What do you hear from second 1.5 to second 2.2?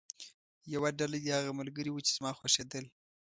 ملګري وو چې